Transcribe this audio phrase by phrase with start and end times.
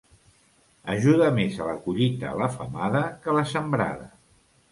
[0.93, 4.09] Ajuda més a la collita la femada que la sembrada.